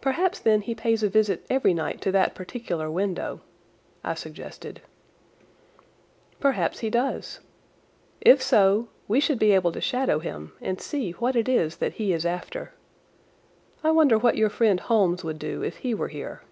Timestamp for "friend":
14.50-14.80